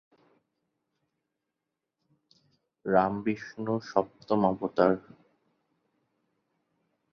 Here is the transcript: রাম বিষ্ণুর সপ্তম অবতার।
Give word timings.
রাম 2.85 3.13
বিষ্ণুর 3.25 3.81
সপ্তম 3.91 4.39
অবতার। 4.51 4.91